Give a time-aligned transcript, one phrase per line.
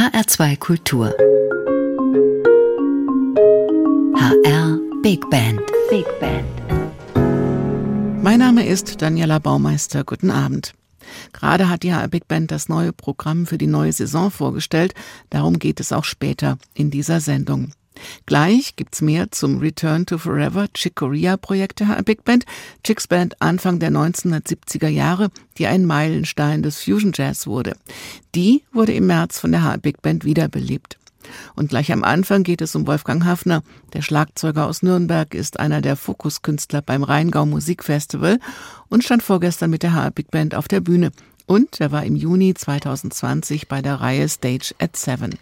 [0.00, 1.14] HR2 Kultur.
[4.16, 5.60] HR Big Band.
[5.90, 6.46] Big Band.
[8.22, 10.04] Mein Name ist Daniela Baumeister.
[10.04, 10.72] Guten Abend.
[11.34, 14.94] Gerade hat die HR Big Band das neue Programm für die neue Saison vorgestellt.
[15.28, 17.72] Darum geht es auch später in dieser Sendung.
[18.26, 22.44] Gleich gibt's mehr zum Return to Forever Chick Corea Projekt der HR Big Band.
[22.84, 27.76] Chicks Band Anfang der 1970er Jahre, die ein Meilenstein des Fusion Jazz wurde.
[28.34, 30.98] Die wurde im März von der HR Big Band wiederbelebt.
[31.54, 33.62] Und gleich am Anfang geht es um Wolfgang Hafner.
[33.92, 38.38] Der Schlagzeuger aus Nürnberg ist einer der Fokuskünstler beim Rheingau Musikfestival
[38.88, 41.12] und stand vorgestern mit der HR Big Band auf der Bühne.
[41.46, 45.36] Und er war im Juni 2020 bei der Reihe Stage at Seven.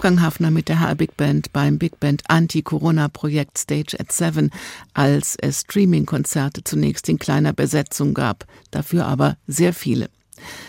[0.00, 4.50] Wolfgang Hafner mit der HR Big Band beim Big Band Anti-Corona-Projekt Stage at Seven,
[4.94, 10.08] als es Streaming-Konzerte zunächst in kleiner Besetzung gab, dafür aber sehr viele.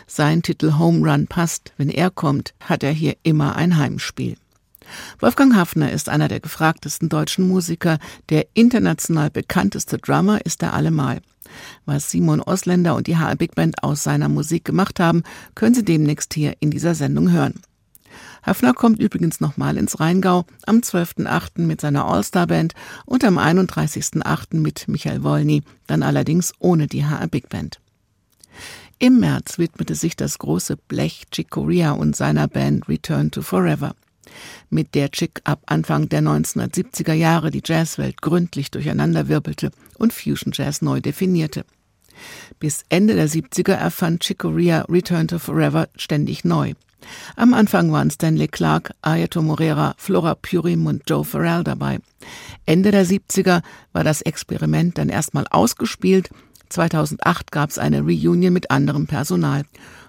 [0.05, 4.35] Sein Titel Home Run passt, wenn er kommt, hat er hier immer ein Heimspiel.
[5.21, 11.21] Wolfgang Hafner ist einer der gefragtesten deutschen Musiker, der international bekannteste Drummer ist er allemal.
[11.85, 15.23] Was Simon Osländer und die HR Big Band aus seiner Musik gemacht haben,
[15.55, 17.61] können Sie demnächst hier in dieser Sendung hören.
[18.43, 21.61] Hafner kommt übrigens nochmal ins Rheingau am 12.8.
[21.61, 22.73] mit seiner All-Star-Band
[23.05, 24.57] und am 31.8.
[24.57, 27.79] mit Michael Wolny, dann allerdings ohne die HR Big Band.
[28.97, 33.95] Im März widmete sich das große Blech Chick Corea und seiner Band Return to Forever.
[34.69, 40.81] Mit der Chick ab Anfang der 1970er Jahre die Jazzwelt gründlich durcheinanderwirbelte und Fusion Jazz
[40.81, 41.65] neu definierte.
[42.59, 46.73] Bis Ende der 70er erfand Chick Corea Return to Forever ständig neu.
[47.35, 51.99] Am Anfang waren Stanley Clark, Ayato Morera, Flora Purim und Joe Farrell dabei.
[52.65, 53.61] Ende der 70er
[53.93, 56.29] war das Experiment dann erstmal ausgespielt.
[56.69, 59.63] 2008 gab es eine Reunion mit anderem Personal.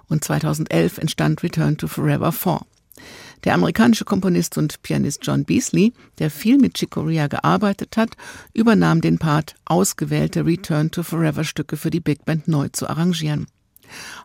[0.08, 2.60] Und 2011 entstand Return to Forever 4.
[3.44, 8.10] Der amerikanische Komponist und Pianist John Beasley, der viel mit Chick Corea gearbeitet hat,
[8.52, 13.46] übernahm den Part, ausgewählte Return to Forever Stücke für die Big Band neu zu arrangieren.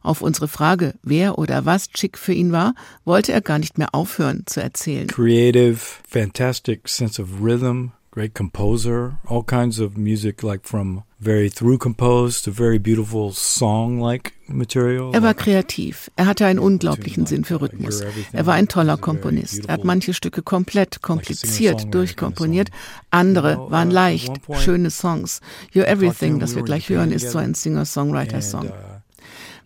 [0.03, 2.73] Auf unsere Frage, wer oder was Chick für ihn war,
[3.05, 5.07] wollte er gar nicht mehr aufhören zu erzählen.
[5.07, 11.77] Creative, fantastic sense of rhythm, great composer, all kinds of music like from very through
[11.77, 15.13] composed to very beautiful song like material.
[15.13, 16.09] Er war kreativ.
[16.15, 18.01] Er hatte einen unglaublichen Sinn für Rhythmus.
[18.31, 19.65] Er war ein toller Komponist.
[19.67, 22.69] Er hat manche Stücke komplett kompliziert durchkomponiert.
[23.11, 25.41] Andere waren leicht, schöne Songs.
[25.73, 28.71] You're Everything, das wir gleich hören, ist so ein Singer-Songwriter-Song.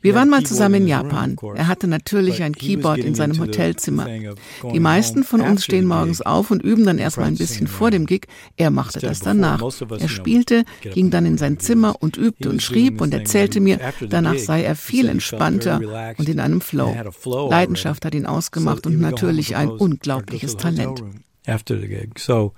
[0.01, 1.35] Wir waren mal zusammen in Japan.
[1.55, 4.07] Er hatte natürlich ein Keyboard in seinem Hotelzimmer.
[4.73, 8.05] Die meisten von uns stehen morgens auf und üben dann erstmal ein bisschen vor dem
[8.05, 8.27] Gig.
[8.57, 9.61] Er machte das dann nach.
[9.99, 13.79] Er spielte, ging dann in sein Zimmer und übte und schrieb und erzählte mir,
[14.09, 16.95] danach sei er viel entspannter und in einem Flow.
[17.49, 21.03] Leidenschaft hat ihn ausgemacht und natürlich ein unglaubliches Talent.
[21.47, 22.19] After the gig.
[22.19, 22.53] So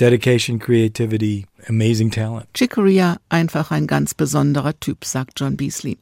[0.00, 2.48] Dedication, Creativity, amazing talent.
[2.54, 5.98] Chick Corea, einfach ein ganz besonderer Typ, sagt John Beasley.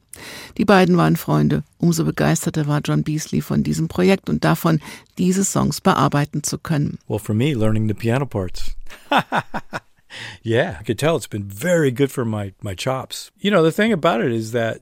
[0.56, 1.64] Die beiden waren Freunde.
[1.78, 4.80] Umso begeisterter war John Beasley von diesem Projekt und davon,
[5.18, 6.98] diese Songs bearbeiten zu können.
[7.08, 8.76] Well, for me, learning the piano parts.
[10.44, 13.32] yeah, I could tell it's been very good for my, my chops.
[13.40, 14.80] You know, the thing about it is that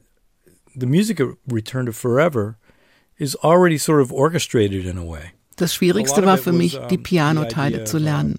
[0.76, 2.58] the music of Return to Forever
[3.18, 5.32] is already sort of orchestrated in a way.
[5.56, 8.38] Das Schwierigste war für mich, die Pianoteile zu lernen.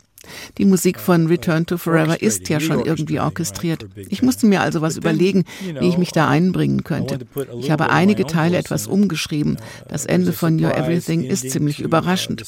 [0.57, 3.85] Die Musik von Return to Forever ist ja schon irgendwie orchestriert.
[4.09, 5.45] Ich musste mir also was überlegen,
[5.79, 7.19] wie ich mich da einbringen könnte.
[7.59, 9.57] Ich habe einige Teile etwas umgeschrieben.
[9.87, 12.43] Das Ende von Your Everything ist ziemlich überraschend.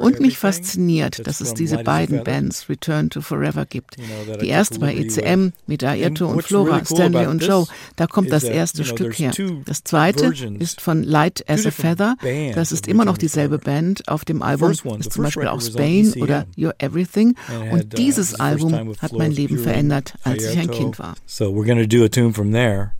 [0.00, 3.96] Und mich fasziniert, dass es diese beiden Bands Return to Forever gibt.
[4.40, 7.66] Die erste bei ECM mit Ayrton und Flora, Stanley und Joe.
[7.96, 9.32] Da kommt das erste Stück her.
[9.64, 12.16] Das zweite ist von Light as a Feather.
[12.54, 14.72] Das ist immer noch dieselbe Band auf dem Album.
[14.72, 17.11] Ist zum Beispiel auch Spain oder Your Everything.
[17.12, 17.36] Everything.
[17.70, 21.14] Und dieses Album hat mein Leben verändert, als ich ein Kind war.
[21.26, 22.92] So we're going to do a tune from there.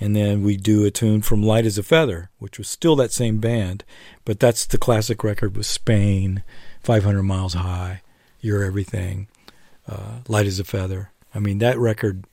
[0.00, 3.10] And then we do a tune from Light as a Feather, which was still that
[3.12, 3.84] same band,
[4.24, 6.44] but that's the classic record with Spain,
[6.82, 8.02] 500 Miles High,
[8.40, 9.26] You're Everything,
[9.88, 11.10] uh, Light as a Feather.
[11.34, 12.26] I mean, that record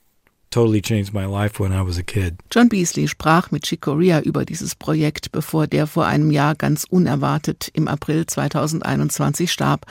[0.56, 2.38] totally changed my life when I was a kid.
[2.50, 6.84] John Beasley sprach mit Chick Corea über dieses Projekt, bevor der vor einem Jahr ganz
[6.88, 9.84] unerwartet im April 2021 starb.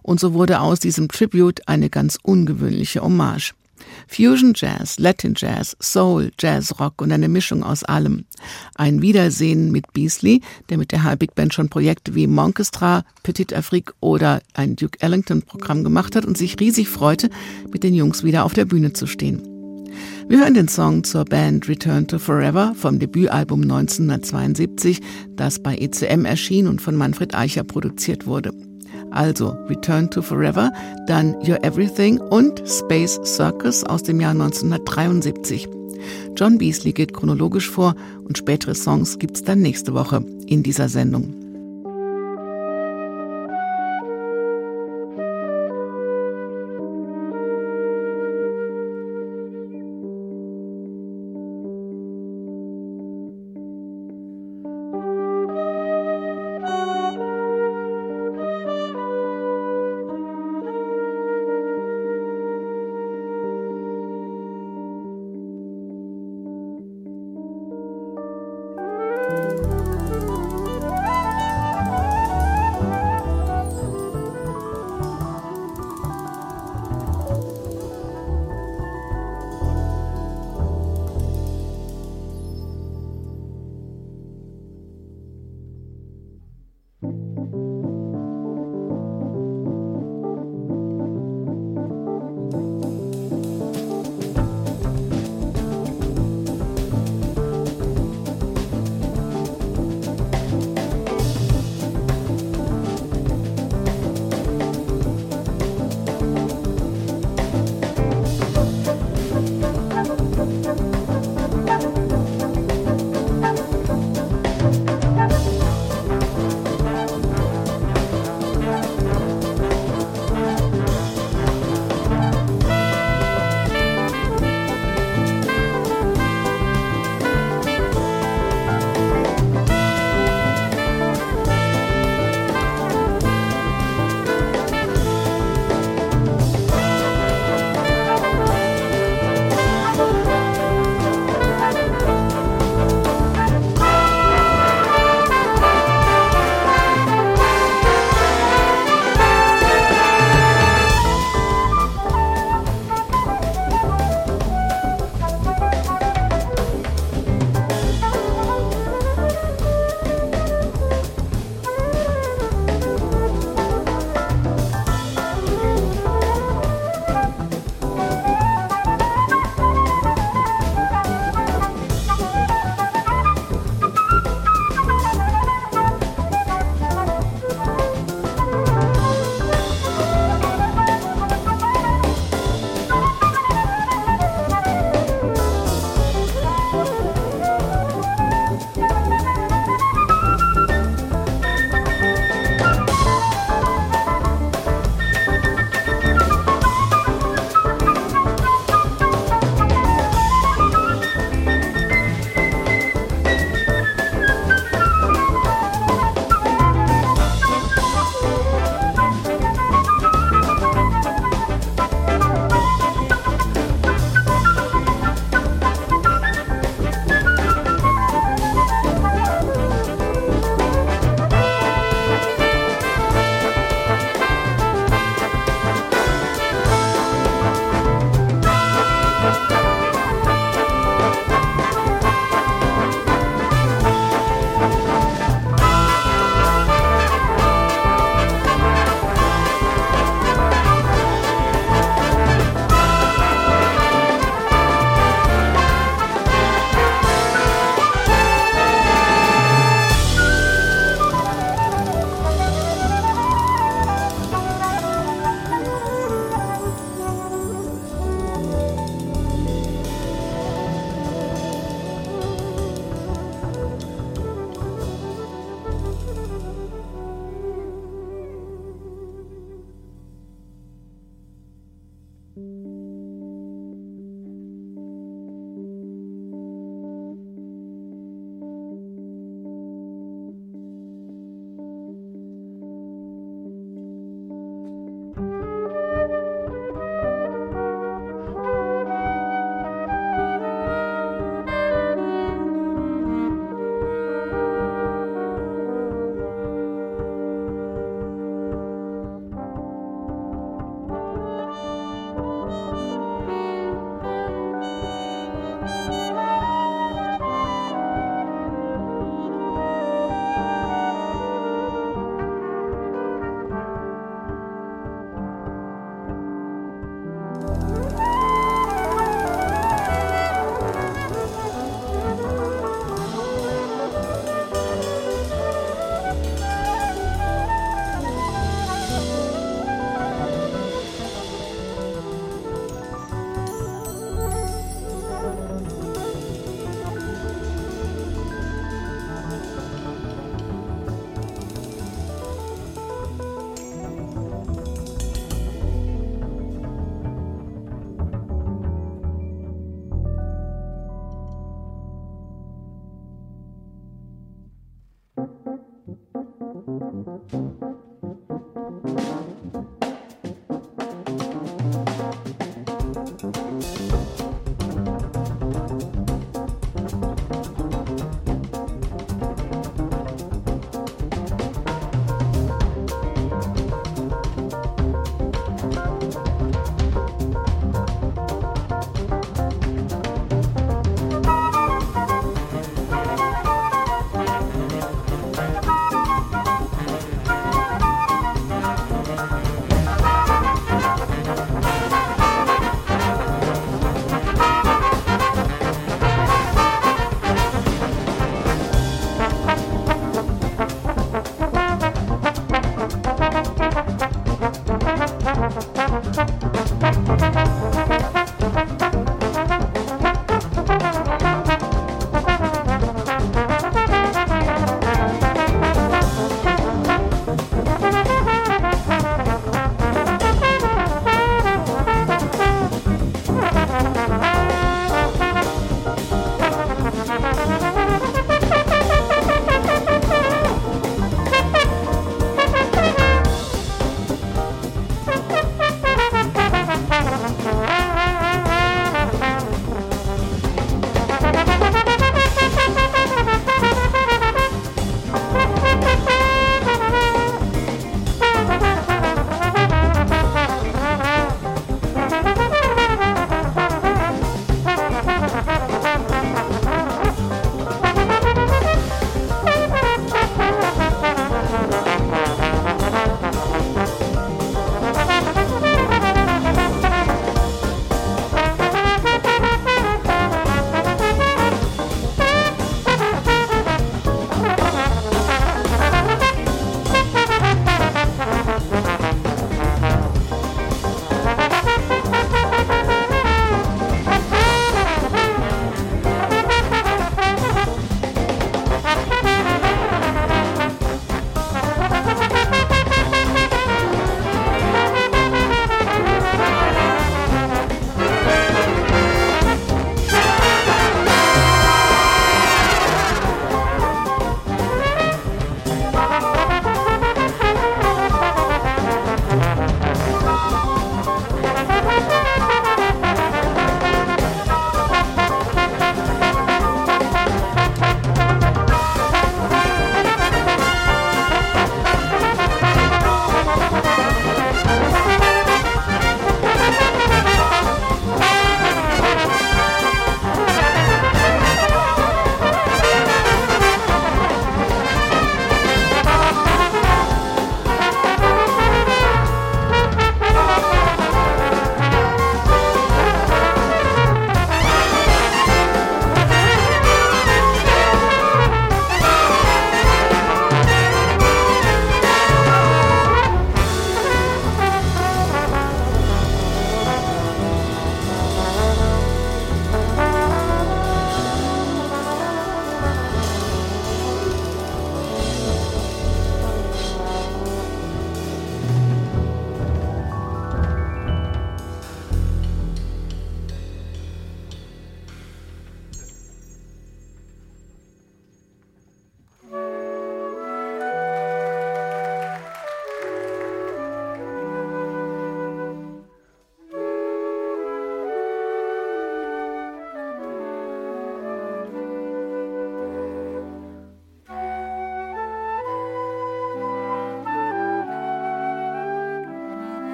[0.00, 3.54] Und so wurde aus diesem Tribute eine ganz ungewöhnliche Hommage.
[4.06, 8.24] Fusion Jazz, Latin Jazz, Soul, Jazz Rock und eine Mischung aus allem.
[8.76, 13.52] Ein Wiedersehen mit Beasley, der mit der High Big Band schon Projekte wie Monkestra, Petit
[13.52, 17.28] Afrique oder ein Duke Ellington Programm gemacht hat und sich riesig freute,
[17.72, 19.51] mit den Jungs wieder auf der Bühne zu stehen.
[20.28, 25.00] Wir hören den Song zur Band Return to Forever vom Debütalbum 1972,
[25.36, 28.52] das bei ECM erschien und von Manfred Eicher produziert wurde.
[29.10, 30.72] Also Return to Forever,
[31.06, 35.68] dann Your Everything und Space Circus aus dem Jahr 1973.
[36.36, 41.41] John Beasley geht chronologisch vor und spätere Songs gibt's dann nächste Woche in dieser Sendung.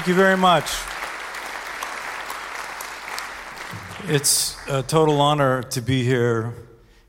[0.00, 0.64] Thank you very much.
[4.08, 6.54] It's a total honor to be here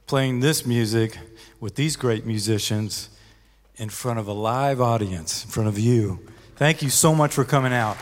[0.08, 1.18] playing this music
[1.62, 3.08] with these great musicians
[3.78, 6.20] in front of a live audience, in front of you.
[6.58, 7.96] Thank you so much for coming out.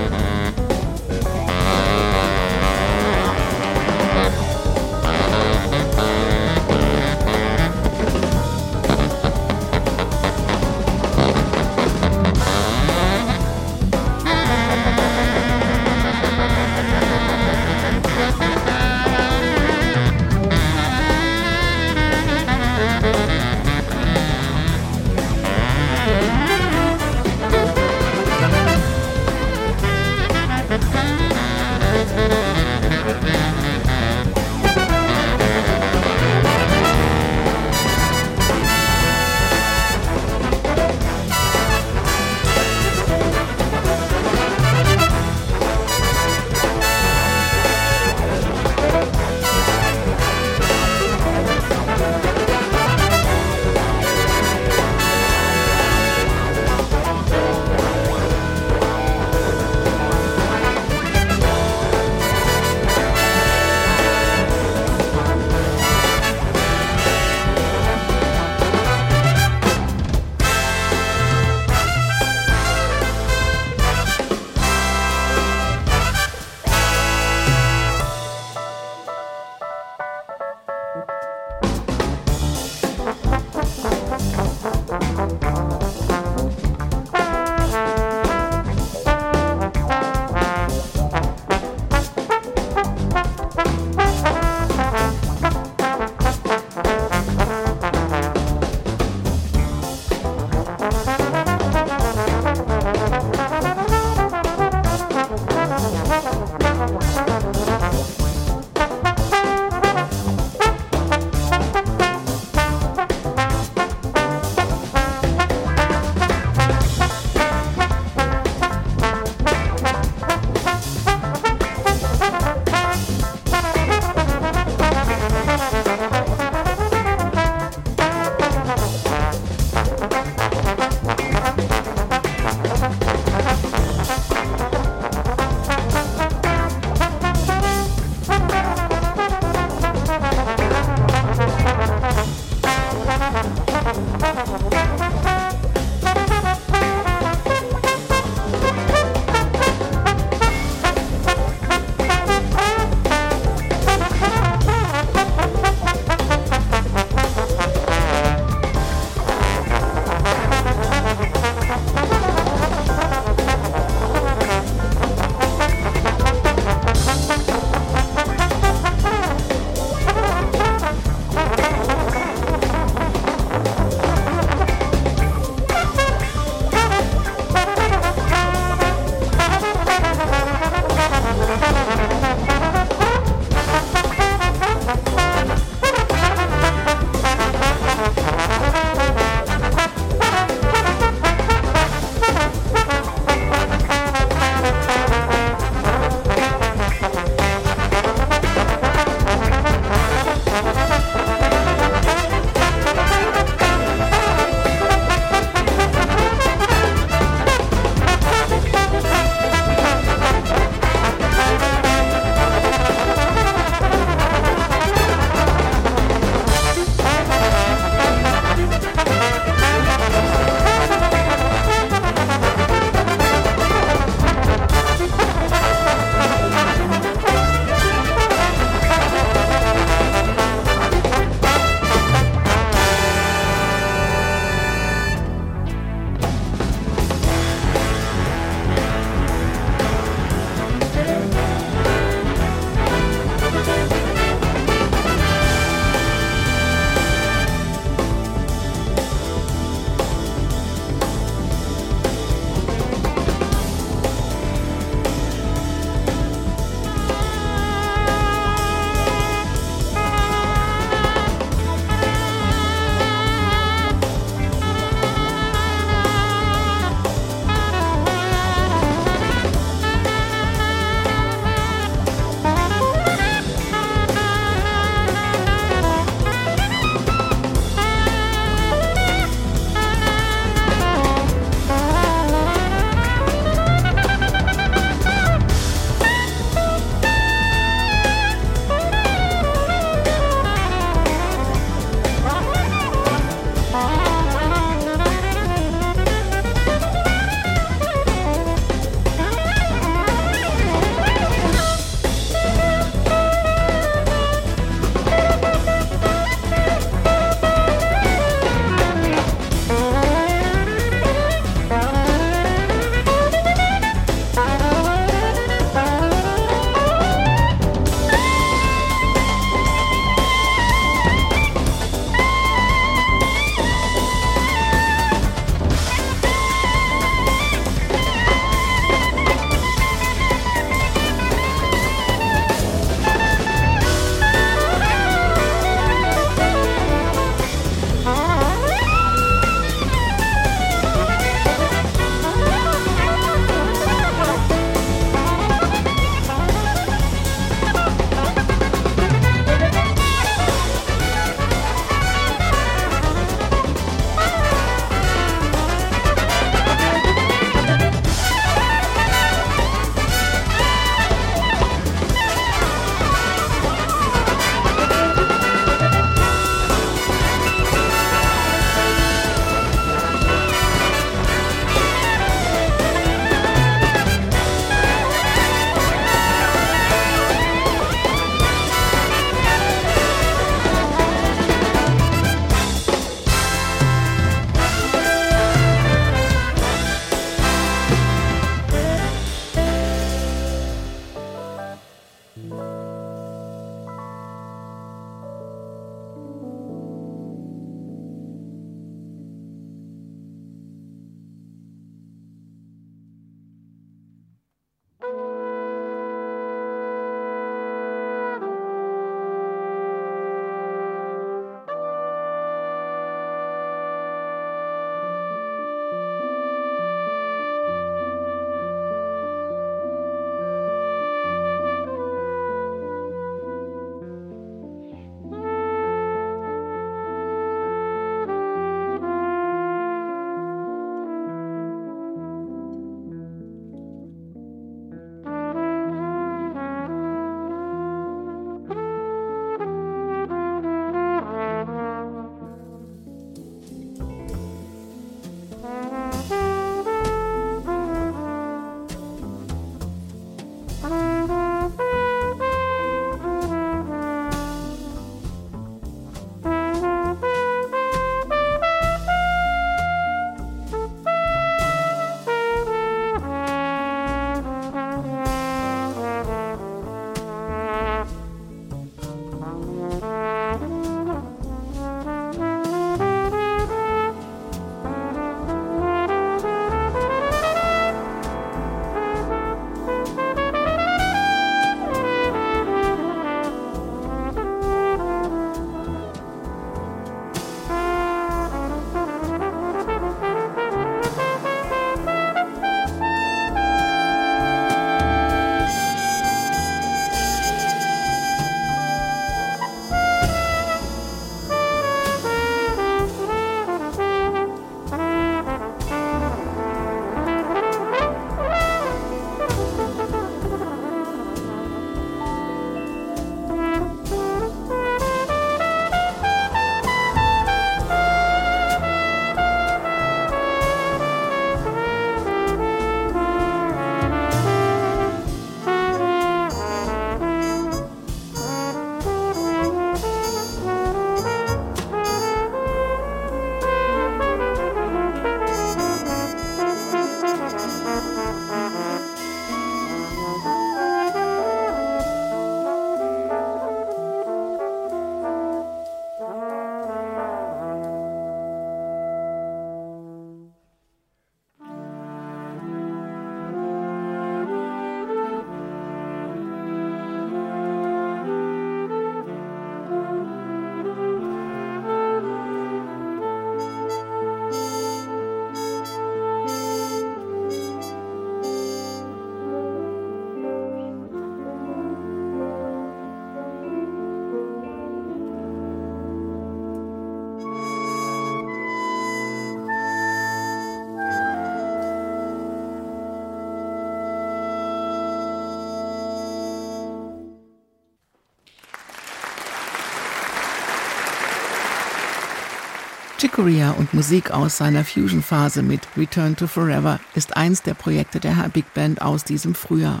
[593.20, 598.38] Chicoria und Musik aus seiner Fusion-Phase mit Return to Forever ist eins der Projekte der
[598.38, 600.00] Herr Big Band aus diesem Frühjahr.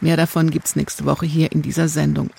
[0.00, 2.30] Mehr davon gibt's nächste Woche hier in dieser Sendung.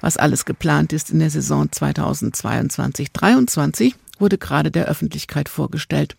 [0.00, 6.16] Was alles geplant ist in der Saison 2022-23 wurde gerade der Öffentlichkeit vorgestellt.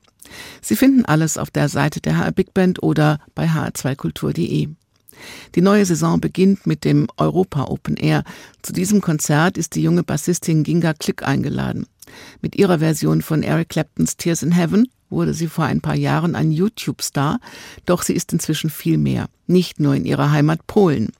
[0.61, 4.69] Sie finden alles auf der Seite der HR Big Band oder bei hr2kultur.de.
[5.55, 8.23] Die neue Saison beginnt mit dem Europa Open Air.
[8.61, 11.87] Zu diesem Konzert ist die junge Bassistin Ginga Klick eingeladen.
[12.41, 16.35] Mit ihrer Version von Eric Claptons Tears in Heaven wurde sie vor ein paar Jahren
[16.35, 17.39] ein YouTube-Star,
[17.85, 21.11] doch sie ist inzwischen viel mehr, nicht nur in ihrer Heimat Polen.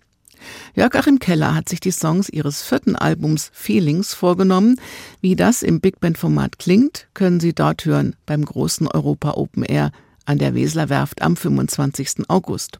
[0.76, 4.80] Jörg-Achim Keller hat sich die Songs ihres vierten Albums Feelings vorgenommen.
[5.22, 9.92] Wie das im Big Band-Format klingt, können Sie dort hören beim großen Europa Open Air
[10.26, 12.30] an der Weseler Werft am 25.
[12.30, 12.80] August.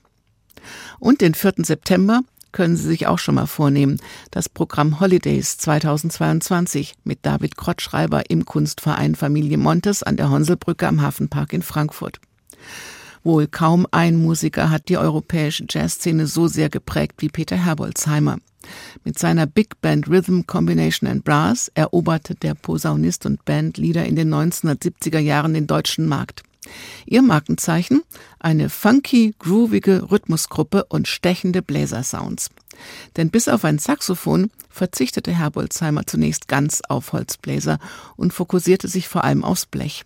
[1.00, 1.54] Und den 4.
[1.60, 2.22] September
[2.56, 4.00] können Sie sich auch schon mal vornehmen.
[4.32, 11.02] Das Programm Holidays 2022 mit David Krottschreiber im Kunstverein Familie Montes an der Honselbrücke am
[11.02, 12.22] Hafenpark in Frankfurt.
[13.26, 18.38] Wohl kaum ein Musiker hat die europäische Jazzszene so sehr geprägt wie Peter Herbolzheimer.
[19.04, 24.34] Mit seiner Big Band Rhythm Combination and Brass eroberte der Posaunist und Bandleader in den
[24.34, 26.45] 1970er Jahren den deutschen Markt.
[27.06, 28.02] Ihr Markenzeichen?
[28.40, 32.50] Eine funky, groovige Rhythmusgruppe und stechende Bläsersounds.
[33.18, 37.80] Denn bis auf ein Saxophon verzichtete Herbolzheimer zunächst ganz auf Holzbläser
[38.16, 40.04] und fokussierte sich vor allem aufs Blech.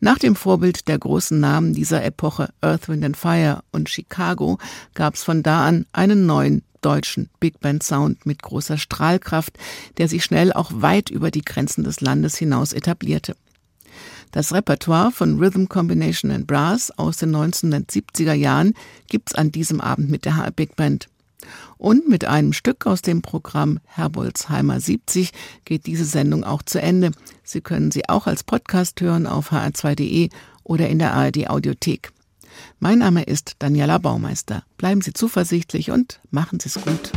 [0.00, 4.58] Nach dem Vorbild der großen Namen dieser Epoche Earth, Wind and Fire und Chicago
[4.94, 9.56] gab es von da an einen neuen deutschen Big Band Sound mit großer Strahlkraft,
[9.98, 13.36] der sich schnell auch weit über die Grenzen des Landes hinaus etablierte.
[14.32, 18.72] Das Repertoire von Rhythm Combination and Brass aus den 1970er Jahren
[19.08, 21.08] gibt's an diesem Abend mit der HR Big Band.
[21.76, 25.32] Und mit einem Stück aus dem Programm Herbolzheimer 70
[25.66, 27.10] geht diese Sendung auch zu Ende.
[27.44, 30.30] Sie können sie auch als Podcast hören auf hr2.de
[30.64, 32.10] oder in der ARD Audiothek.
[32.80, 34.64] Mein Name ist Daniela Baumeister.
[34.78, 37.12] Bleiben Sie zuversichtlich und machen Sie es gut.